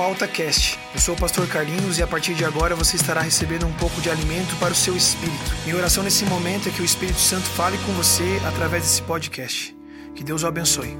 ao 0.00 0.10
AltaCast. 0.10 0.78
Eu 0.94 1.00
sou 1.00 1.14
o 1.14 1.18
pastor 1.18 1.46
Carlinhos 1.48 1.98
e 1.98 2.02
a 2.02 2.06
partir 2.06 2.34
de 2.34 2.44
agora 2.44 2.74
você 2.74 2.96
estará 2.96 3.20
recebendo 3.20 3.66
um 3.66 3.72
pouco 3.74 4.00
de 4.00 4.10
alimento 4.10 4.54
para 4.56 4.72
o 4.72 4.74
seu 4.74 4.96
espírito. 4.96 5.36
Minha 5.64 5.76
oração 5.76 6.02
nesse 6.02 6.24
momento 6.24 6.68
é 6.68 6.72
que 6.72 6.82
o 6.82 6.84
Espírito 6.84 7.18
Santo 7.18 7.46
fale 7.46 7.78
com 7.78 7.92
você 7.92 8.40
através 8.46 8.82
desse 8.82 9.02
podcast. 9.02 9.76
Que 10.14 10.22
Deus 10.22 10.42
o 10.42 10.46
abençoe. 10.46 10.96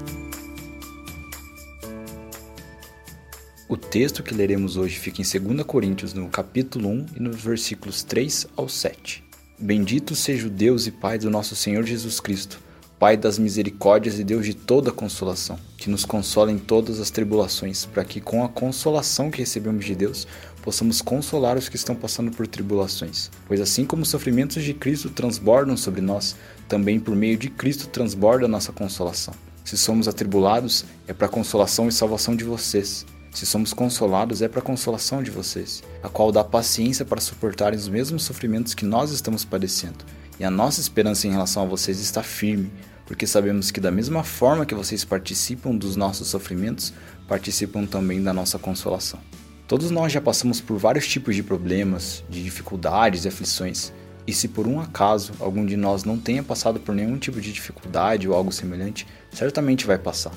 O 3.69 3.75
texto 3.75 4.23
que 4.23 4.33
leremos 4.33 4.77
hoje 4.77 4.97
fica 4.97 5.21
em 5.21 5.25
2 5.55 5.63
Coríntios, 5.63 6.13
no 6.13 6.29
capítulo 6.29 6.89
1 6.89 7.05
e 7.17 7.19
nos 7.19 7.41
versículos 7.41 8.03
3 8.03 8.47
ao 8.55 8.69
7. 8.69 9.23
Bendito 9.59 10.15
seja 10.15 10.47
o 10.47 10.49
Deus 10.49 10.87
e 10.87 10.91
Pai 10.91 11.17
do 11.17 11.29
nosso 11.29 11.55
Senhor 11.55 11.83
Jesus 11.83 12.19
Cristo 12.19 12.66
Pai 12.99 13.15
das 13.15 13.37
misericórdias 13.37 14.17
e 14.17 14.23
Deus 14.23 14.43
de 14.43 14.55
toda 14.55 14.91
consolação, 14.91 15.59
que 15.77 15.87
nos 15.87 16.03
consola 16.03 16.51
em 16.51 16.57
todas 16.57 16.99
as 16.99 17.11
tribulações, 17.11 17.85
para 17.85 18.03
que 18.03 18.19
com 18.19 18.43
a 18.43 18.49
consolação 18.49 19.29
que 19.29 19.37
recebemos 19.37 19.85
de 19.85 19.93
Deus, 19.93 20.27
possamos 20.63 20.99
consolar 20.99 21.59
os 21.59 21.69
que 21.69 21.75
estão 21.75 21.93
passando 21.93 22.31
por 22.31 22.47
tribulações. 22.47 23.29
Pois 23.47 23.61
assim 23.61 23.85
como 23.85 24.01
os 24.01 24.09
sofrimentos 24.09 24.63
de 24.63 24.73
Cristo 24.73 25.11
transbordam 25.11 25.77
sobre 25.77 26.01
nós, 26.01 26.35
também 26.67 26.99
por 26.99 27.15
meio 27.15 27.37
de 27.37 27.51
Cristo 27.51 27.87
transborda 27.87 28.45
a 28.45 28.49
nossa 28.49 28.71
consolação. 28.71 29.35
Se 29.63 29.77
somos 29.77 30.07
atribulados, 30.07 30.83
é 31.07 31.13
para 31.13 31.27
a 31.27 31.29
consolação 31.29 31.87
e 31.87 31.91
salvação 31.91 32.35
de 32.35 32.43
vocês. 32.43 33.05
Se 33.31 33.45
somos 33.45 33.73
consolados, 33.73 34.41
é 34.41 34.47
para 34.47 34.59
a 34.59 34.63
consolação 34.63 35.21
de 35.21 35.29
vocês, 35.29 35.83
a 36.01 36.09
qual 36.09 36.31
dá 36.31 36.43
paciência 36.43 37.05
para 37.05 37.21
suportarem 37.21 37.77
os 37.77 37.87
mesmos 37.87 38.23
sofrimentos 38.23 38.73
que 38.73 38.85
nós 38.85 39.11
estamos 39.11 39.45
padecendo 39.45 40.03
e 40.39 40.43
a 40.43 40.51
nossa 40.51 40.79
esperança 40.79 41.27
em 41.27 41.31
relação 41.31 41.63
a 41.63 41.65
vocês 41.65 41.99
está 41.99 42.21
firme, 42.21 42.71
porque 43.05 43.25
sabemos 43.25 43.71
que, 43.71 43.79
da 43.79 43.89
mesma 43.89 44.23
forma 44.23 44.65
que 44.65 44.75
vocês 44.75 45.03
participam 45.05 45.75
dos 45.75 45.95
nossos 45.95 46.27
sofrimentos, 46.27 46.93
participam 47.27 47.85
também 47.85 48.21
da 48.21 48.33
nossa 48.33 48.59
consolação. 48.59 49.19
Todos 49.67 49.91
nós 49.91 50.11
já 50.11 50.21
passamos 50.21 50.61
por 50.61 50.77
vários 50.77 51.07
tipos 51.07 51.35
de 51.35 51.43
problemas, 51.43 52.23
de 52.29 52.43
dificuldades 52.43 53.25
e 53.25 53.27
aflições, 53.27 53.91
e 54.25 54.33
se 54.33 54.47
por 54.47 54.67
um 54.67 54.79
acaso 54.79 55.31
algum 55.39 55.65
de 55.65 55.77
nós 55.77 56.03
não 56.03 56.17
tenha 56.17 56.43
passado 56.43 56.79
por 56.79 56.93
nenhum 56.93 57.17
tipo 57.17 57.39
de 57.39 57.51
dificuldade 57.51 58.27
ou 58.27 58.35
algo 58.35 58.51
semelhante, 58.51 59.07
certamente 59.31 59.87
vai 59.87 59.97
passar. 59.97 60.33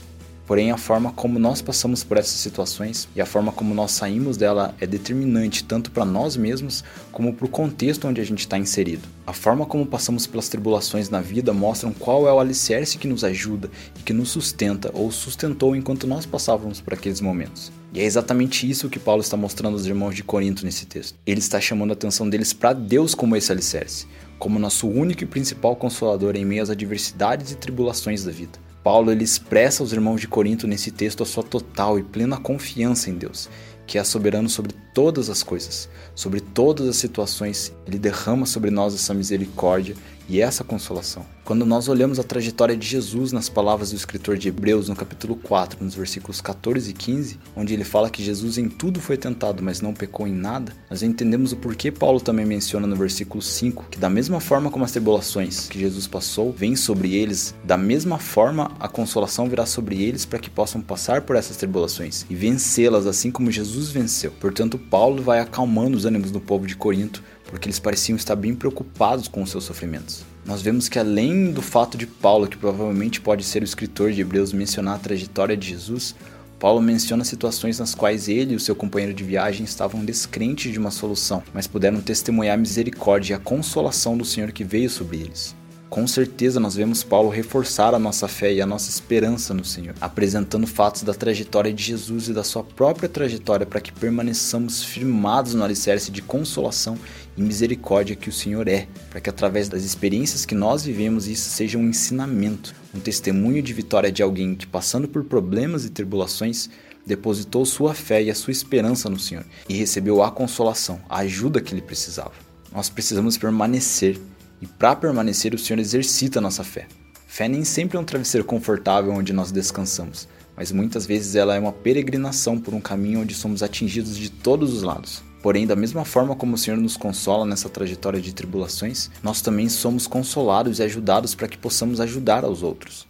Porém, 0.50 0.72
a 0.72 0.76
forma 0.76 1.12
como 1.12 1.38
nós 1.38 1.62
passamos 1.62 2.02
por 2.02 2.16
essas 2.16 2.40
situações 2.40 3.08
e 3.14 3.20
a 3.20 3.24
forma 3.24 3.52
como 3.52 3.72
nós 3.72 3.92
saímos 3.92 4.36
dela 4.36 4.74
é 4.80 4.84
determinante 4.84 5.62
tanto 5.62 5.92
para 5.92 6.04
nós 6.04 6.36
mesmos 6.36 6.82
como 7.12 7.32
para 7.32 7.46
o 7.46 7.48
contexto 7.48 8.08
onde 8.08 8.20
a 8.20 8.24
gente 8.24 8.40
está 8.40 8.58
inserido. 8.58 9.06
A 9.24 9.32
forma 9.32 9.64
como 9.64 9.86
passamos 9.86 10.26
pelas 10.26 10.48
tribulações 10.48 11.08
na 11.08 11.20
vida 11.20 11.52
mostram 11.52 11.92
qual 11.92 12.26
é 12.26 12.32
o 12.32 12.40
alicerce 12.40 12.98
que 12.98 13.06
nos 13.06 13.22
ajuda 13.22 13.70
e 13.96 14.02
que 14.02 14.12
nos 14.12 14.30
sustenta 14.30 14.90
ou 14.92 15.12
sustentou 15.12 15.76
enquanto 15.76 16.08
nós 16.08 16.26
passávamos 16.26 16.80
por 16.80 16.94
aqueles 16.94 17.20
momentos. 17.20 17.70
E 17.94 18.00
é 18.00 18.04
exatamente 18.04 18.68
isso 18.68 18.90
que 18.90 18.98
Paulo 18.98 19.22
está 19.22 19.36
mostrando 19.36 19.74
aos 19.74 19.86
irmãos 19.86 20.16
de 20.16 20.24
Corinto 20.24 20.64
nesse 20.64 20.84
texto. 20.84 21.16
Ele 21.24 21.38
está 21.38 21.60
chamando 21.60 21.90
a 21.90 21.94
atenção 21.94 22.28
deles 22.28 22.52
para 22.52 22.72
Deus 22.72 23.14
como 23.14 23.36
esse 23.36 23.52
alicerce, 23.52 24.08
como 24.36 24.58
nosso 24.58 24.88
único 24.88 25.22
e 25.22 25.28
principal 25.28 25.76
consolador 25.76 26.34
em 26.34 26.44
meio 26.44 26.64
às 26.64 26.70
adversidades 26.70 27.52
e 27.52 27.56
tribulações 27.56 28.24
da 28.24 28.32
vida. 28.32 28.69
Paulo 28.82 29.12
ele 29.12 29.24
expressa 29.24 29.82
aos 29.82 29.92
irmãos 29.92 30.20
de 30.20 30.28
Corinto 30.28 30.66
nesse 30.66 30.90
texto 30.90 31.22
a 31.22 31.26
sua 31.26 31.42
total 31.42 31.98
e 31.98 32.02
plena 32.02 32.38
confiança 32.38 33.10
em 33.10 33.14
Deus, 33.14 33.48
que 33.86 33.98
é 33.98 34.04
soberano 34.04 34.48
sobre 34.48 34.74
todas 34.94 35.30
as 35.30 35.42
coisas, 35.42 35.88
sobre 36.14 36.40
todas 36.40 36.88
as 36.88 36.96
situações. 36.96 37.72
Ele 37.86 37.98
derrama 37.98 38.46
sobre 38.46 38.70
nós 38.70 38.94
essa 38.94 39.14
misericórdia 39.14 39.94
e 40.30 40.40
essa 40.40 40.62
consolação. 40.62 41.26
Quando 41.44 41.66
nós 41.66 41.88
olhamos 41.88 42.20
a 42.20 42.22
trajetória 42.22 42.76
de 42.76 42.86
Jesus 42.86 43.32
nas 43.32 43.48
palavras 43.48 43.90
do 43.90 43.96
escritor 43.96 44.38
de 44.38 44.46
Hebreus, 44.46 44.88
no 44.88 44.94
capítulo 44.94 45.34
4, 45.34 45.82
nos 45.82 45.96
versículos 45.96 46.40
14 46.40 46.88
e 46.88 46.92
15, 46.92 47.40
onde 47.56 47.74
ele 47.74 47.82
fala 47.82 48.08
que 48.08 48.22
Jesus 48.22 48.56
em 48.56 48.68
tudo 48.68 49.00
foi 49.00 49.16
tentado, 49.16 49.60
mas 49.60 49.80
não 49.80 49.92
pecou 49.92 50.28
em 50.28 50.32
nada, 50.32 50.72
nós 50.88 51.02
entendemos 51.02 51.50
o 51.50 51.56
porquê 51.56 51.90
Paulo 51.90 52.20
também 52.20 52.46
menciona 52.46 52.86
no 52.86 52.94
versículo 52.94 53.42
5 53.42 53.86
que, 53.90 53.98
da 53.98 54.08
mesma 54.08 54.38
forma 54.38 54.70
como 54.70 54.84
as 54.84 54.92
tribulações 54.92 55.68
que 55.68 55.80
Jesus 55.80 56.06
passou 56.06 56.52
vêm 56.52 56.76
sobre 56.76 57.16
eles, 57.16 57.52
da 57.64 57.76
mesma 57.76 58.18
forma 58.18 58.70
a 58.78 58.86
consolação 58.86 59.48
virá 59.48 59.66
sobre 59.66 60.00
eles 60.00 60.24
para 60.24 60.38
que 60.38 60.48
possam 60.48 60.80
passar 60.80 61.22
por 61.22 61.34
essas 61.34 61.56
tribulações 61.56 62.24
e 62.30 62.34
vencê-las, 62.36 63.08
assim 63.08 63.32
como 63.32 63.50
Jesus 63.50 63.90
venceu. 63.90 64.30
Portanto, 64.38 64.78
Paulo 64.90 65.22
vai 65.22 65.38
acalmando 65.38 65.96
os 65.96 66.04
ânimos 66.04 66.32
do 66.32 66.40
povo 66.40 66.66
de 66.66 66.74
Corinto 66.74 67.22
porque 67.44 67.66
eles 67.66 67.78
pareciam 67.78 68.16
estar 68.16 68.36
bem 68.36 68.54
preocupados 68.54 69.28
com 69.28 69.42
os 69.42 69.50
seus 69.50 69.64
sofrimentos. 69.64 70.24
Nós 70.44 70.62
vemos 70.62 70.88
que 70.88 70.98
além 70.98 71.52
do 71.52 71.62
fato 71.62 71.96
de 71.96 72.06
Paulo, 72.06 72.48
que 72.48 72.56
provavelmente 72.56 73.20
pode 73.20 73.44
ser 73.44 73.62
o 73.62 73.64
escritor 73.64 74.12
de 74.12 74.20
Hebreus, 74.20 74.52
mencionar 74.52 74.96
a 74.96 74.98
trajetória 74.98 75.56
de 75.56 75.68
Jesus, 75.68 76.14
Paulo 76.58 76.80
menciona 76.80 77.24
situações 77.24 77.78
nas 77.78 77.94
quais 77.94 78.28
ele 78.28 78.52
e 78.52 78.56
o 78.56 78.60
seu 78.60 78.74
companheiro 78.74 79.14
de 79.14 79.24
viagem 79.24 79.64
estavam 79.64 80.04
descrentes 80.04 80.72
de 80.72 80.78
uma 80.78 80.90
solução, 80.90 81.42
mas 81.54 81.66
puderam 81.66 82.00
testemunhar 82.00 82.54
a 82.54 82.60
misericórdia 82.60 83.34
e 83.34 83.36
a 83.36 83.40
consolação 83.40 84.16
do 84.16 84.24
Senhor 84.24 84.52
que 84.52 84.64
veio 84.64 84.90
sobre 84.90 85.18
eles. 85.18 85.56
Com 85.90 86.06
certeza 86.06 86.60
nós 86.60 86.76
vemos 86.76 87.02
Paulo 87.02 87.28
reforçar 87.28 87.96
a 87.96 87.98
nossa 87.98 88.28
fé 88.28 88.52
e 88.52 88.62
a 88.62 88.66
nossa 88.66 88.88
esperança 88.88 89.52
no 89.52 89.64
Senhor, 89.64 89.96
apresentando 90.00 90.64
fatos 90.64 91.02
da 91.02 91.12
trajetória 91.12 91.72
de 91.72 91.82
Jesus 91.82 92.28
e 92.28 92.32
da 92.32 92.44
sua 92.44 92.62
própria 92.62 93.08
trajetória 93.08 93.66
para 93.66 93.80
que 93.80 93.90
permaneçamos 93.90 94.84
firmados 94.84 95.52
no 95.52 95.64
alicerce 95.64 96.12
de 96.12 96.22
consolação 96.22 96.96
e 97.36 97.42
misericórdia 97.42 98.14
que 98.14 98.28
o 98.28 98.32
Senhor 98.32 98.68
é, 98.68 98.86
para 99.10 99.20
que 99.20 99.28
através 99.28 99.68
das 99.68 99.82
experiências 99.82 100.46
que 100.46 100.54
nós 100.54 100.84
vivemos 100.84 101.26
isso 101.26 101.50
seja 101.50 101.76
um 101.76 101.88
ensinamento, 101.88 102.72
um 102.94 103.00
testemunho 103.00 103.60
de 103.60 103.72
vitória 103.72 104.12
de 104.12 104.22
alguém 104.22 104.54
que 104.54 104.68
passando 104.68 105.08
por 105.08 105.24
problemas 105.24 105.84
e 105.84 105.90
tribulações 105.90 106.70
depositou 107.04 107.66
sua 107.66 107.94
fé 107.94 108.22
e 108.22 108.30
a 108.30 108.34
sua 108.36 108.52
esperança 108.52 109.10
no 109.10 109.18
Senhor 109.18 109.44
e 109.68 109.74
recebeu 109.74 110.22
a 110.22 110.30
consolação, 110.30 111.00
a 111.08 111.18
ajuda 111.18 111.60
que 111.60 111.74
ele 111.74 111.82
precisava. 111.82 112.34
Nós 112.72 112.88
precisamos 112.88 113.36
permanecer 113.36 114.20
e 114.60 114.66
para 114.66 114.96
permanecer, 114.96 115.54
o 115.54 115.58
Senhor 115.58 115.78
exercita 115.78 116.38
a 116.38 116.42
nossa 116.42 116.62
fé. 116.62 116.86
Fé 117.26 117.48
nem 117.48 117.64
sempre 117.64 117.96
é 117.96 118.00
um 118.00 118.04
travesseiro 118.04 118.44
confortável 118.44 119.12
onde 119.12 119.32
nós 119.32 119.52
descansamos, 119.52 120.28
mas 120.56 120.72
muitas 120.72 121.06
vezes 121.06 121.34
ela 121.36 121.54
é 121.54 121.60
uma 121.60 121.72
peregrinação 121.72 122.58
por 122.58 122.74
um 122.74 122.80
caminho 122.80 123.20
onde 123.20 123.34
somos 123.34 123.62
atingidos 123.62 124.16
de 124.16 124.30
todos 124.30 124.74
os 124.74 124.82
lados. 124.82 125.22
Porém, 125.42 125.66
da 125.66 125.74
mesma 125.74 126.04
forma 126.04 126.36
como 126.36 126.54
o 126.54 126.58
Senhor 126.58 126.76
nos 126.76 126.96
consola 126.96 127.46
nessa 127.46 127.68
trajetória 127.68 128.20
de 128.20 128.34
tribulações, 128.34 129.10
nós 129.22 129.40
também 129.40 129.68
somos 129.68 130.06
consolados 130.06 130.78
e 130.78 130.82
ajudados 130.82 131.34
para 131.34 131.48
que 131.48 131.56
possamos 131.56 132.00
ajudar 132.00 132.44
aos 132.44 132.62
outros. 132.62 133.09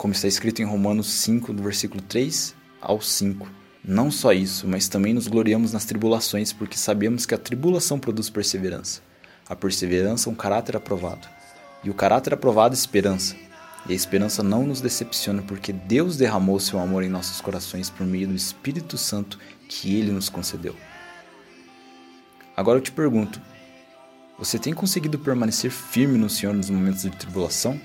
Como 0.00 0.14
está 0.14 0.26
escrito 0.26 0.62
em 0.62 0.64
Romanos 0.64 1.08
5, 1.08 1.52
do 1.52 1.62
versículo 1.62 2.00
3 2.00 2.54
ao 2.80 3.02
5. 3.02 3.46
Não 3.84 4.10
só 4.10 4.32
isso, 4.32 4.66
mas 4.66 4.88
também 4.88 5.12
nos 5.12 5.28
gloriamos 5.28 5.74
nas 5.74 5.84
tribulações, 5.84 6.54
porque 6.54 6.78
sabemos 6.78 7.26
que 7.26 7.34
a 7.34 7.38
tribulação 7.38 7.98
produz 7.98 8.30
perseverança. 8.30 9.02
A 9.46 9.54
perseverança, 9.54 10.30
um 10.30 10.34
caráter 10.34 10.74
aprovado. 10.74 11.28
E 11.84 11.90
o 11.90 11.94
caráter 11.94 12.32
aprovado, 12.32 12.74
esperança. 12.74 13.36
E 13.86 13.92
a 13.92 13.94
esperança 13.94 14.42
não 14.42 14.66
nos 14.66 14.80
decepciona, 14.80 15.42
porque 15.42 15.70
Deus 15.70 16.16
derramou 16.16 16.58
seu 16.58 16.78
amor 16.78 17.02
em 17.02 17.10
nossos 17.10 17.42
corações 17.42 17.90
por 17.90 18.06
meio 18.06 18.28
do 18.28 18.34
Espírito 18.34 18.96
Santo 18.96 19.38
que 19.68 19.98
ele 19.98 20.12
nos 20.12 20.30
concedeu. 20.30 20.74
Agora 22.56 22.78
eu 22.78 22.82
te 22.82 22.90
pergunto: 22.90 23.38
você 24.38 24.58
tem 24.58 24.72
conseguido 24.72 25.18
permanecer 25.18 25.70
firme 25.70 26.16
no 26.16 26.30
Senhor 26.30 26.54
nos 26.54 26.70
momentos 26.70 27.02
de 27.02 27.10
tribulação? 27.10 27.78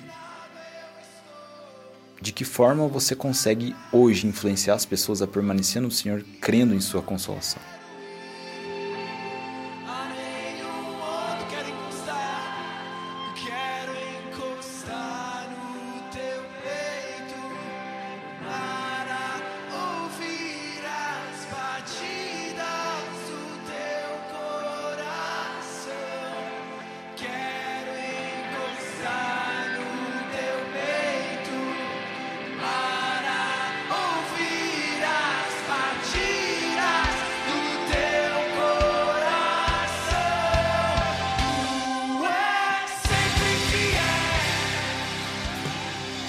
De 2.26 2.32
que 2.32 2.44
forma 2.44 2.88
você 2.88 3.16
consegue 3.16 3.76
hoje 3.92 4.26
influenciar 4.26 4.74
as 4.74 4.84
pessoas 4.84 5.22
a 5.22 5.28
permanecer 5.28 5.80
no 5.80 5.92
Senhor 5.92 6.26
crendo 6.42 6.74
em 6.74 6.82
sua 6.82 7.00
consolação. 7.00 7.62